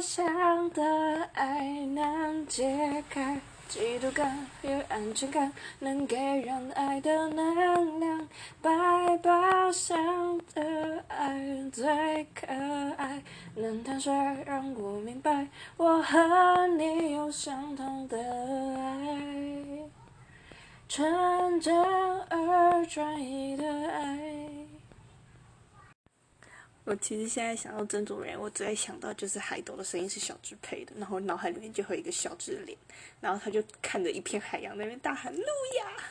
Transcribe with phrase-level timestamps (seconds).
[0.00, 8.28] 想的爱难解开嫉妒感与安全感，能给人爱的能量。
[8.62, 8.70] 百
[9.18, 11.84] 宝箱的爱最
[12.34, 12.46] 可
[12.96, 13.22] 爱，
[13.56, 14.10] 能坦率
[14.46, 19.18] 让我明白，我和你有相同的爱，
[20.88, 21.76] 纯真
[22.30, 24.38] 而专一的爱。
[26.88, 32.78] 我其实现在想到曾祖人，我最想到就是海斗的声音是小智配的，然后脑海里面就会有一个小智的脸，
[33.20, 36.02] 然后他就看着一片海洋那边大喊路亚。